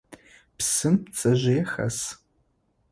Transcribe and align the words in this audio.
Псым 0.57 0.95
пцэжъые 1.03 1.63
хэс. 1.71 1.99